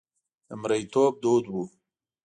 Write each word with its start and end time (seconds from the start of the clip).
د 0.47 0.49
مریتوب 0.61 1.13
دود 1.23 1.45
و. 1.49 1.55